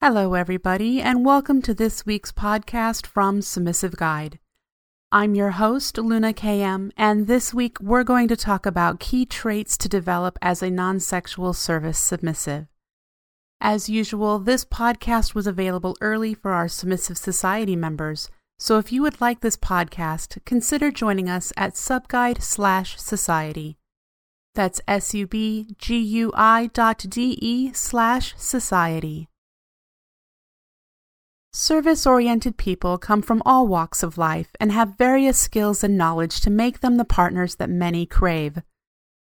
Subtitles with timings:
[0.00, 4.38] Hello, everybody, and welcome to this week's podcast from Submissive Guide.
[5.10, 9.76] I'm your host, Luna KM, and this week we're going to talk about key traits
[9.78, 12.68] to develop as a non sexual service submissive.
[13.60, 19.02] As usual, this podcast was available early for our Submissive Society members, so if you
[19.02, 23.78] would like this podcast, consider joining us at subguide slash society.
[24.54, 29.28] That's S-U-B-G-U-I dot D-E slash society.
[31.52, 36.40] Service oriented people come from all walks of life and have various skills and knowledge
[36.40, 38.58] to make them the partners that many crave.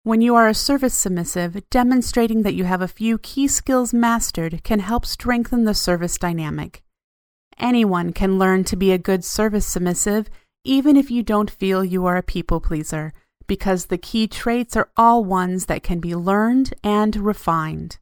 [0.04, 4.62] When you are a service submissive, demonstrating that you have a few key skills mastered
[4.62, 6.82] can help strengthen the service dynamic.
[7.58, 10.28] Anyone can learn to be a good service submissive,
[10.64, 13.12] even if you don't feel you are a people pleaser,
[13.46, 17.98] because the key traits are all ones that can be learned and refined.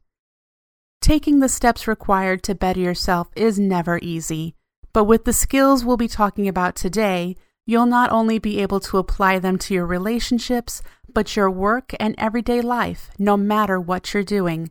[1.01, 4.53] Taking the steps required to better yourself is never easy,
[4.93, 7.35] but with the skills we'll be talking about today,
[7.65, 12.13] you'll not only be able to apply them to your relationships, but your work and
[12.19, 14.69] everyday life, no matter what you're doing.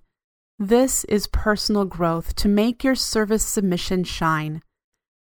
[0.57, 4.63] This is personal growth to make your service submission shine.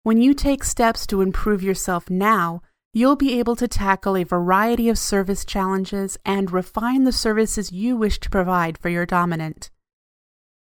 [0.03, 2.63] When you take steps to improve yourself now,
[2.93, 7.97] you'll be able to tackle a variety of service challenges and refine the services you
[7.97, 9.71] wish to provide for your dominant.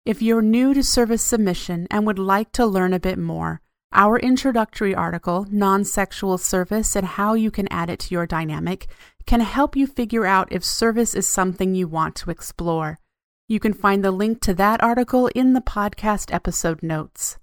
[0.06, 3.60] If you're new to service submission and would like to learn a bit more,
[3.92, 8.86] our introductory article, Non Sexual Service and How You Can Add It to Your Dynamic,
[9.26, 13.00] can help you figure out if service is something you want to explore.
[13.48, 17.38] You can find the link to that article in the podcast episode notes.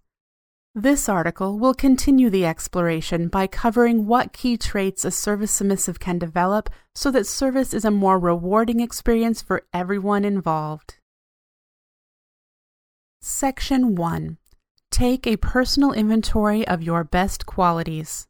[0.73, 6.17] This article will continue the exploration by covering what key traits a service submissive can
[6.17, 10.95] develop so that service is a more rewarding experience for everyone involved.
[13.25, 14.37] Section 1
[14.91, 18.27] Take a personal inventory of your best qualities.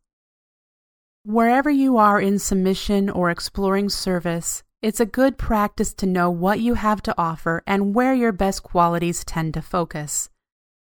[1.25, 6.59] Wherever you are in submission or exploring service, it's a good practice to know what
[6.59, 10.29] you have to offer and where your best qualities tend to focus.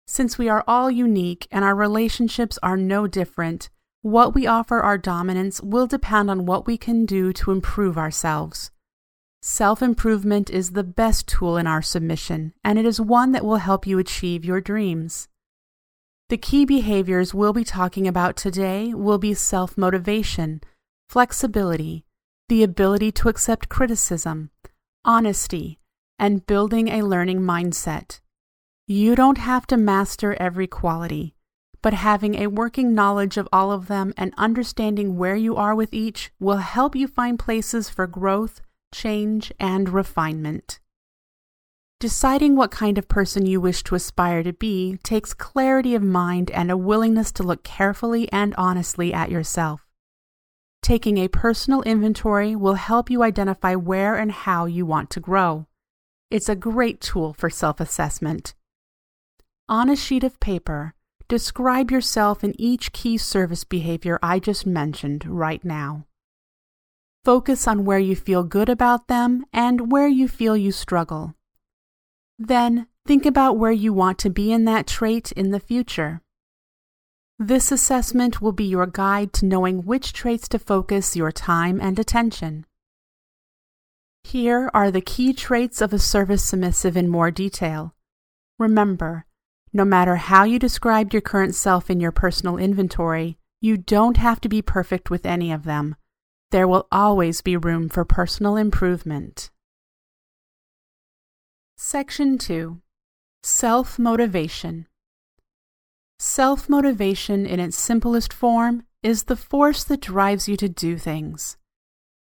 [0.07, 3.69] Since we are all unique and our relationships are no different,
[4.01, 8.72] what we offer our dominants will depend on what we can do to improve ourselves.
[9.45, 13.57] Self improvement is the best tool in our submission, and it is one that will
[13.57, 15.27] help you achieve your dreams.
[16.29, 20.61] The key behaviors we'll be talking about today will be self motivation,
[21.09, 22.05] flexibility,
[22.47, 24.49] the ability to accept criticism,
[25.03, 25.77] honesty,
[26.17, 28.21] and building a learning mindset.
[28.87, 31.35] You don't have to master every quality,
[31.81, 35.93] but having a working knowledge of all of them and understanding where you are with
[35.93, 38.61] each will help you find places for growth
[38.93, 40.79] change, and refinement.
[41.99, 46.51] Deciding what kind of person you wish to aspire to be takes clarity of mind
[46.51, 49.87] and a willingness to look carefully and honestly at yourself.
[50.81, 55.65] Taking a personal inventory will help you identify where and how you want to grow.
[56.29, 58.53] It's a great tool for self assessment.
[59.69, 60.93] On a sheet of paper,
[61.29, 66.05] describe yourself in each key service behavior I just mentioned right now.
[67.25, 71.35] Focus on where you feel good about them and where you feel you struggle.
[72.38, 76.22] Then think about where you want to be in that trait in the future.
[77.39, 81.97] This assessment will be your guide to knowing which traits to focus your time and
[81.97, 82.66] attention.
[84.25, 87.95] Here are the key traits of a service submissive in more detail.
[88.59, 89.25] Remember,
[89.72, 94.41] no matter how you described your current self in your personal inventory, you don't have
[94.41, 95.95] to be perfect with any of them
[96.53, 99.50] there will always be room for personal improvement.
[101.75, 102.80] Section 2
[103.41, 104.86] Self Motivation
[106.19, 111.58] Self motivation, in its simplest form, is the force that drives you to do things.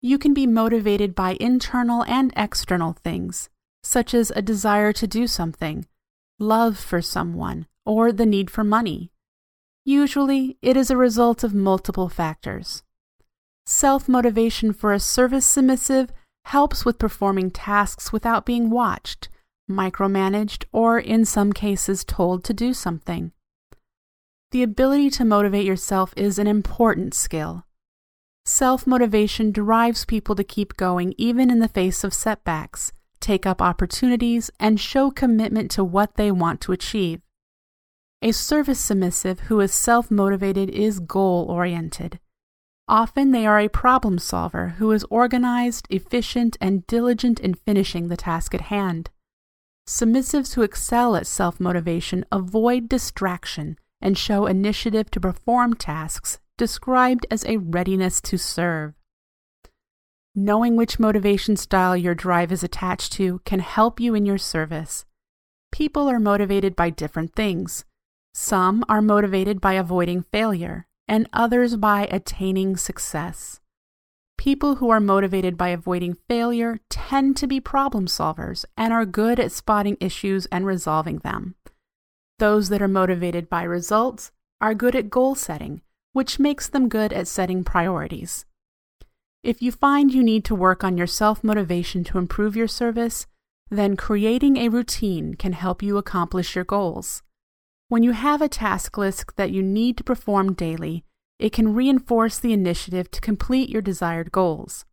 [0.03, 3.49] You can be motivated by internal and external things,
[3.81, 5.87] such as a desire to do something,
[6.37, 9.11] love for someone, or the need for money.
[9.83, 12.83] Usually, it is a result of multiple factors.
[13.65, 16.11] Self motivation for a service submissive
[16.45, 19.29] helps with performing tasks without being watched,
[19.69, 23.31] micromanaged, or in some cases told to do something.
[24.51, 27.65] The ability to motivate yourself is an important skill.
[28.45, 33.61] Self motivation drives people to keep going even in the face of setbacks, take up
[33.61, 37.21] opportunities, and show commitment to what they want to achieve.
[38.23, 42.19] A service submissive who is self motivated is goal oriented.
[42.91, 48.17] Often they are a problem solver who is organized, efficient, and diligent in finishing the
[48.17, 49.09] task at hand.
[49.87, 57.25] Submissives who excel at self motivation avoid distraction and show initiative to perform tasks described
[57.31, 58.93] as a readiness to serve.
[60.35, 65.05] Knowing which motivation style your drive is attached to can help you in your service.
[65.71, 67.85] People are motivated by different things.
[68.33, 73.59] Some are motivated by avoiding failure, and others by attaining success.
[74.37, 79.39] People who are motivated by avoiding failure tend to be problem solvers and are good
[79.39, 81.55] at spotting issues and resolving them.
[82.39, 85.81] Those that are motivated by results are good at goal setting,
[86.13, 88.45] which makes them good at setting priorities.
[89.43, 93.27] If you find you need to work on your self motivation to improve your service,
[93.69, 97.23] then creating a routine can help you accomplish your goals.
[97.91, 101.03] When you have a task list that you need to perform daily,
[101.39, 104.85] it can reinforce the initiative to complete your desired goals.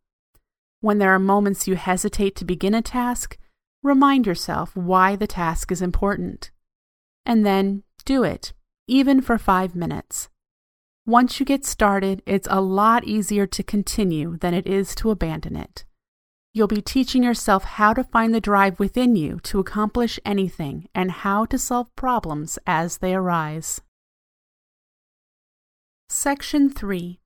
[0.81, 3.37] When there are moments you hesitate to begin a task,
[3.81, 6.51] remind yourself why the task is important.
[7.25, 8.51] And then do it,
[8.85, 10.27] even for five minutes.
[11.05, 15.55] Once you get started, it's a lot easier to continue than it is to abandon
[15.55, 15.85] it.
[16.51, 21.11] You'll be teaching yourself how to find the drive within you to accomplish anything and
[21.11, 23.81] how to solve problems as they arise.
[26.09, 27.19] Section 3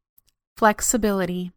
[0.57, 1.51] Flexibility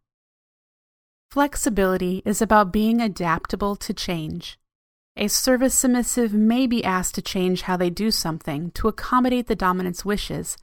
[1.33, 4.59] Flexibility is about being adaptable to change.
[5.17, 9.57] A service submissive may be asked to change how they do something to accommodate the
[9.57, 10.57] dominant's wishes,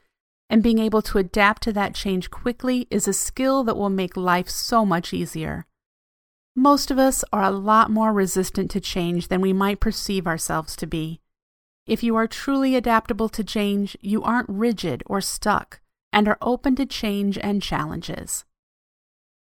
[0.50, 4.16] and being able to adapt to that change quickly is a skill that will make
[4.16, 5.66] life so much easier.
[6.56, 10.76] Most of us are a lot more resistant to change than we might perceive ourselves
[10.76, 11.20] to be.
[11.88, 15.82] If you are truly adaptable to change, you aren't rigid or stuck
[16.14, 18.46] and are open to change and challenges.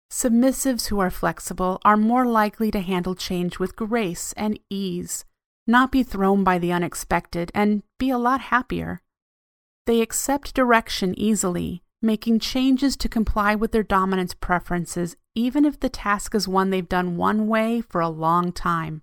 [0.09, 5.25] Submissives who are flexible are more likely to handle change with grace and ease,
[5.67, 9.01] not be thrown by the unexpected, and be a lot happier.
[9.85, 15.89] They accept direction easily, making changes to comply with their dominant's preferences, even if the
[15.89, 19.01] task is one they've done one way for a long time.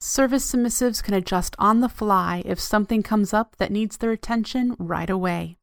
[0.00, 4.74] Service submissives can adjust on the fly if something comes up that needs their attention
[4.78, 5.58] right away.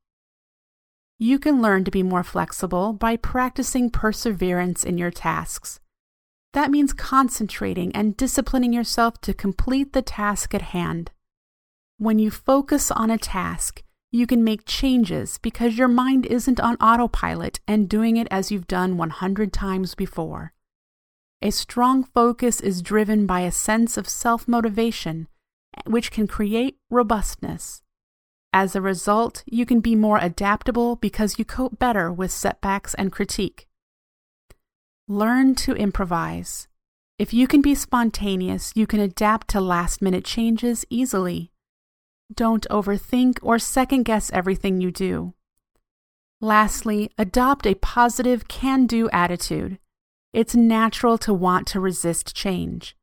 [1.17, 5.79] You can learn to be more flexible by practicing perseverance in your tasks.
[6.51, 11.11] That means concentrating and disciplining yourself to complete the task at hand.
[11.97, 13.81] When you focus on a task,
[14.15, 18.65] you can make changes because your mind isn't on autopilot and doing it as you've
[18.65, 20.53] done 100 times before.
[21.41, 25.27] A strong focus is driven by a sense of self motivation,
[25.85, 27.81] which can create robustness.
[28.53, 33.11] As a result, you can be more adaptable because you cope better with setbacks and
[33.11, 33.67] critique.
[35.09, 36.69] Learn to improvise.
[37.19, 41.51] If you can be spontaneous, you can adapt to last minute changes easily.
[42.35, 45.33] Don't overthink or second guess everything you do.
[46.41, 49.79] Lastly, adopt a positive can do attitude.
[50.33, 52.97] It's natural to want to resist change.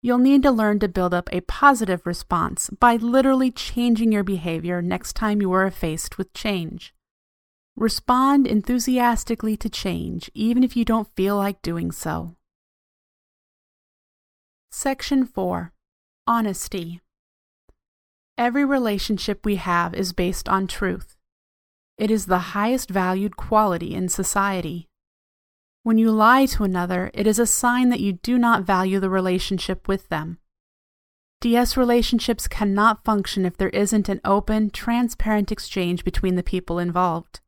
[0.00, 4.80] You'll need to learn to build up a positive response by literally changing your behavior
[4.80, 6.94] next time you are faced with change.
[7.76, 12.36] Respond enthusiastically to change, even if you don't feel like doing so.
[14.70, 15.72] Section 4
[16.26, 17.00] Honesty
[18.38, 21.16] Every relationship we have is based on truth.
[21.98, 24.86] It is the highest valued quality in society.
[25.82, 29.10] When you lie to another, it is a sign that you do not value the
[29.10, 30.38] relationship with them.
[31.40, 37.40] DS relationships cannot function if there isn't an open, transparent exchange between the people involved.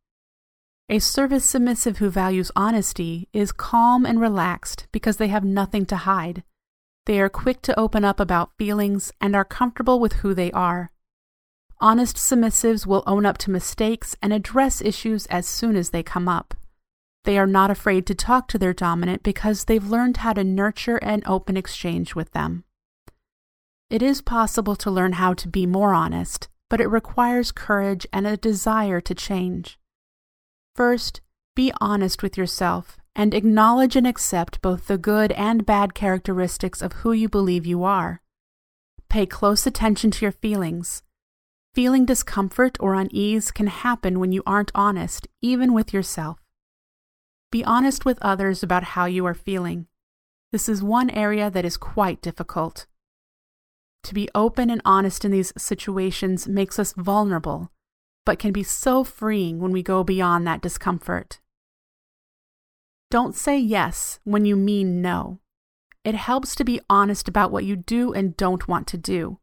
[0.89, 5.97] A service submissive who values honesty is calm and relaxed because they have nothing to
[5.97, 6.43] hide.
[7.11, 10.93] They are quick to open up about feelings and are comfortable with who they are.
[11.81, 16.29] Honest submissives will own up to mistakes and address issues as soon as they come
[16.29, 16.55] up.
[17.25, 20.99] They are not afraid to talk to their dominant because they've learned how to nurture
[20.99, 22.63] an open exchange with them.
[23.91, 28.25] It is possible to learn how to be more honest, but it requires courage and
[28.25, 29.81] a desire to change.
[30.77, 31.23] First,
[31.57, 36.93] be honest with yourself and acknowledge and accept both the good and bad characteristics of
[36.95, 38.23] who you believe you are.
[39.09, 41.03] Pay close attention to your feelings.
[41.75, 46.39] Feeling discomfort or unease can happen when you aren't honest, even with yourself.
[47.51, 49.87] Be honest with others about how you are feeling.
[50.53, 52.87] This is one area that is quite difficult.
[54.05, 57.71] To be open and honest in these situations makes us vulnerable,
[58.25, 61.41] but can be so freeing when we go beyond that discomfort.
[63.11, 65.41] Don't say yes when you mean no.
[66.05, 69.39] it helps to be honest about what you do and don't want to do.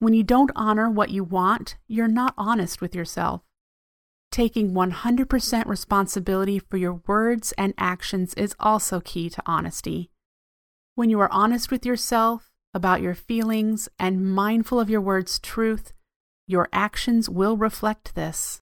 [0.00, 3.40] When you don't honor what you want, you're not honest with yourself.
[4.30, 10.10] Taking 100% responsibility for your words and actions is also key to honesty.
[10.94, 15.92] When you are honest with yourself about your feelings and mindful of your words' truth,
[16.46, 18.60] your actions will reflect this.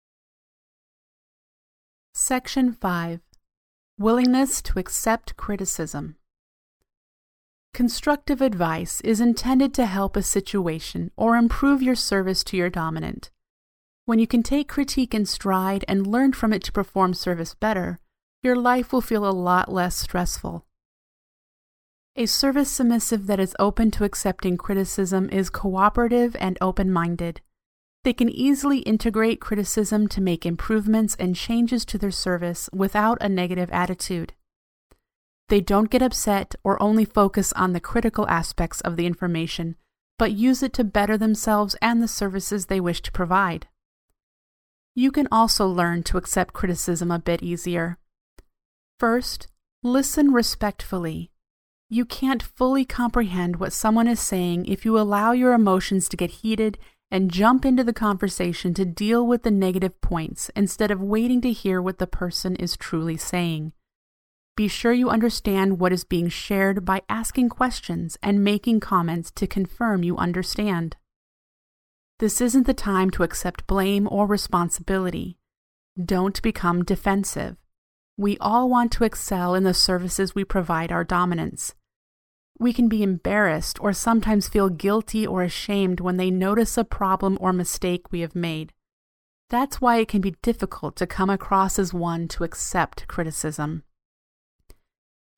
[2.14, 3.21] Section 5
[3.99, 6.17] Willingness to accept criticism.
[7.73, 13.31] Constructive advice is intended to help a situation or improve your service to your dominant.
[14.05, 17.99] When you can take critique in stride and learn from it to perform service better,
[18.43, 20.67] your life will feel a lot less stressful.
[22.17, 27.41] A service submissive that is open to accepting criticism is cooperative and open minded.
[28.06, 33.28] They can easily integrate criticism to make improvements and changes to their service without a
[33.28, 34.32] negative attitude.
[35.48, 39.75] They don't get upset or only focus on the critical aspects of the information,
[40.20, 43.66] but use it to better themselves and the services they wish to provide.
[44.94, 47.98] You can also learn to accept criticism a bit easier.
[49.00, 49.48] First,
[49.82, 51.32] listen respectfully.
[51.90, 56.30] You can't fully comprehend what someone is saying if you allow your emotions to get
[56.30, 56.78] heated
[57.10, 61.52] and jump into the conversation to deal with the negative points instead of waiting to
[61.52, 63.72] hear what the person is truly saying.
[64.56, 69.46] Be sure you understand what is being shared by asking questions and making comments to
[69.46, 70.96] confirm you understand.
[72.18, 75.36] This isn't the time to accept blame or responsibility.
[76.02, 77.56] Don't become defensive.
[78.16, 81.75] We all want to excel in the services we provide our dominants.
[82.58, 87.36] We can be embarrassed or sometimes feel guilty or ashamed when they notice a problem
[87.40, 88.72] or mistake we have made.
[89.50, 93.84] That's why it can be difficult to come across as one to accept criticism.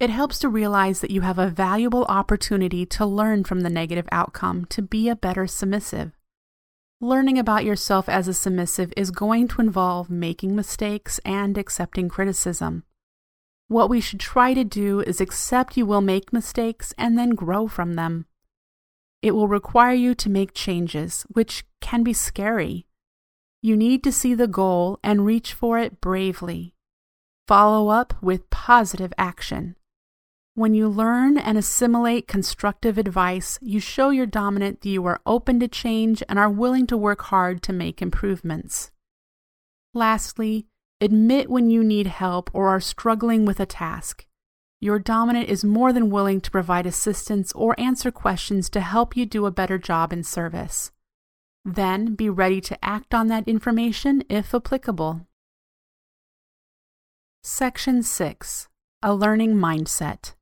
[0.00, 4.08] It helps to realize that you have a valuable opportunity to learn from the negative
[4.12, 6.12] outcome to be a better submissive.
[7.00, 12.84] Learning about yourself as a submissive is going to involve making mistakes and accepting criticism.
[13.68, 17.68] What we should try to do is accept you will make mistakes and then grow
[17.68, 18.26] from them.
[19.20, 22.86] It will require you to make changes, which can be scary.
[23.60, 26.74] You need to see the goal and reach for it bravely.
[27.46, 29.76] Follow up with positive action.
[30.54, 35.60] When you learn and assimilate constructive advice, you show your dominant that you are open
[35.60, 38.90] to change and are willing to work hard to make improvements.
[39.94, 40.66] Lastly,
[41.00, 44.26] admit when you need help or are struggling with a task.
[44.80, 49.26] Your dominant is more than willing to provide assistance or answer questions to help you
[49.26, 50.92] do a better job in service.
[51.64, 55.26] Then be ready to act on that information if applicable.
[57.42, 58.68] Section 6
[59.02, 60.34] A Learning Mindset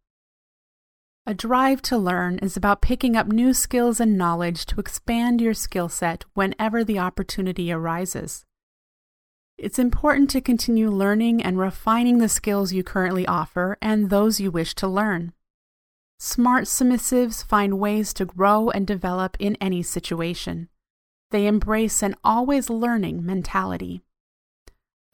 [1.29, 5.55] a drive to learn is about picking up new skills and knowledge to expand your
[5.55, 8.46] skill set whenever the opportunity arises.
[9.59, 14.51] It's important to continue learning and refining the skills you currently offer and those you
[14.51, 15.33] wish to learn.
[16.19, 20.69] Smart submissives find ways to grow and develop in any situation.
[21.31, 24.03] They embrace an always learning mentality.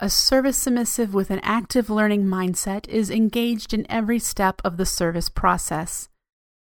[0.01, 4.87] A service submissive with an active learning mindset is engaged in every step of the
[4.87, 6.09] service process.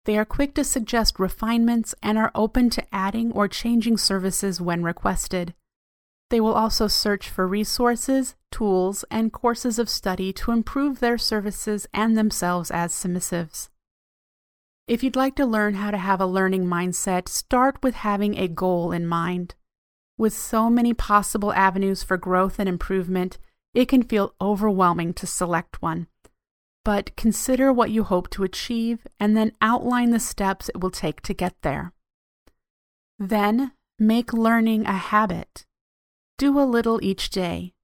[0.05, 4.83] They are quick to suggest refinements and are open to adding or changing services when
[4.83, 5.55] requested.
[6.31, 11.87] They will also search for resources, tools, and courses of study to improve their services
[11.95, 13.71] and themselves as submissives.
[14.87, 18.49] If you'd like to learn how to have a learning mindset, start with having a
[18.49, 19.55] goal in mind.
[20.17, 23.39] With so many possible avenues for growth and improvement,
[23.75, 26.09] it can feel overwhelming to select one.
[26.85, 31.21] But consider what you hope to achieve and then outline the steps it will take
[31.23, 31.93] to get there.
[33.19, 35.67] Then make learning a habit.
[36.39, 37.75] Do a little each day.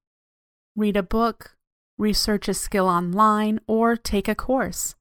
[0.76, 1.56] Read a book,
[1.98, 4.94] research a skill online, or take a course.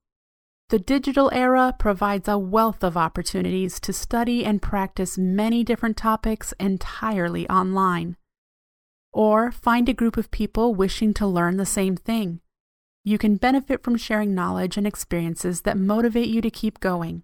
[0.70, 6.56] The digital era provides a wealth of opportunities to study and practice many different topics
[6.60, 8.18] entirely online.
[9.12, 12.40] Or find a group of people wishing to learn the same thing.
[13.04, 17.22] You can benefit from sharing knowledge and experiences that motivate you to keep going.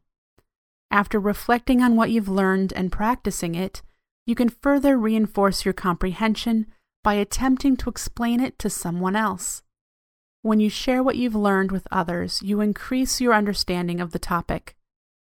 [0.92, 3.82] After reflecting on what you've learned and practicing it,
[4.30, 6.68] you can further reinforce your comprehension
[7.04, 9.64] by attempting to explain it to someone else.
[10.44, 14.76] When you share what you've learned with others, you increase your understanding of the topic.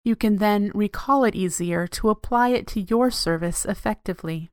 [0.03, 4.51] You can then recall it easier to apply it to your service effectively.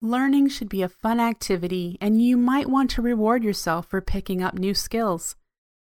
[0.00, 4.42] Learning should be a fun activity, and you might want to reward yourself for picking
[4.42, 5.36] up new skills.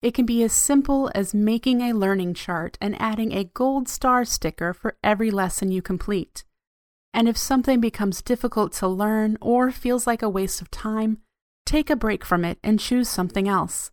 [0.04, 4.26] It can be as simple as making a learning chart and adding a gold star
[4.26, 6.44] sticker for every lesson you complete.
[7.14, 11.22] And if something becomes difficult to learn or feels like a waste of time,
[11.64, 13.92] take a break from it and choose something else.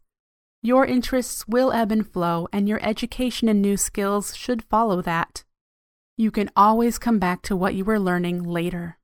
[0.62, 5.46] Your interests will ebb and flow, and your education and new skills should follow that.
[6.18, 8.98] You can always come back to what you were learning later.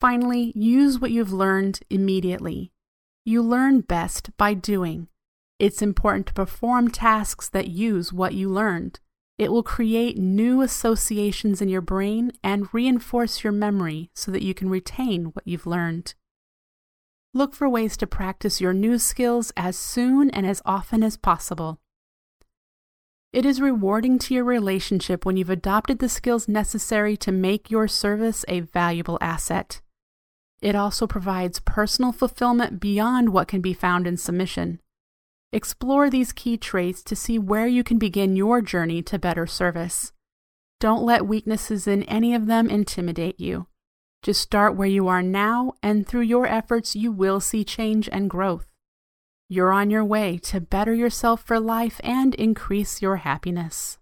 [0.00, 2.72] Finally, use what you've learned immediately.
[3.26, 5.08] You learn best by doing.
[5.62, 8.98] It's important to perform tasks that use what you learned.
[9.38, 14.54] It will create new associations in your brain and reinforce your memory so that you
[14.54, 16.14] can retain what you've learned.
[17.32, 21.78] Look for ways to practice your new skills as soon and as often as possible.
[23.32, 27.86] It is rewarding to your relationship when you've adopted the skills necessary to make your
[27.86, 29.80] service a valuable asset.
[30.60, 34.80] It also provides personal fulfillment beyond what can be found in submission.
[35.54, 40.12] Explore these key traits to see where you can begin your journey to better service.
[40.80, 43.66] Don't let weaknesses in any of them intimidate you.
[44.22, 48.30] Just start where you are now, and through your efforts, you will see change and
[48.30, 48.66] growth.
[49.48, 53.98] You're on your way to better yourself for life and increase your happiness.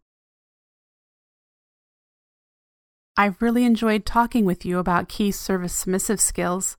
[3.17, 6.77] I've really enjoyed talking with you about key service submissive skills.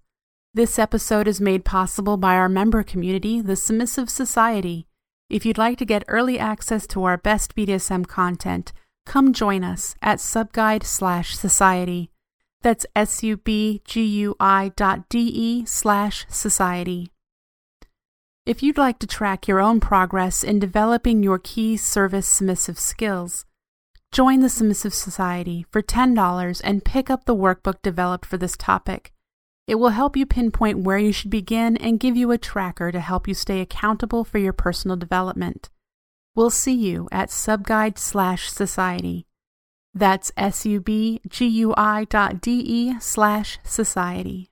[0.53, 4.85] This episode is made possible by our member community, the Submissive Society.
[5.29, 8.73] If you'd like to get early access to our best BDSM content,
[9.05, 12.11] come join us at subguide slash society.
[12.61, 17.13] That's S-U-B-G-U-I dot D-E slash society.
[18.45, 23.45] If you'd like to track your own progress in developing your key service submissive skills,
[24.11, 29.13] join the Submissive Society for $10 and pick up the workbook developed for this topic.
[29.71, 32.99] It will help you pinpoint where you should begin and give you a tracker to
[32.99, 35.69] help you stay accountable for your personal development.
[36.35, 39.27] We'll see you at subguide slash society.
[39.93, 44.49] That's S-U-B-G-U-I dot D-E slash society.